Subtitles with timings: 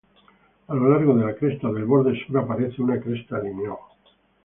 [0.67, 3.77] A lo largo de la cresta del borde sur aparece una cresta lineal.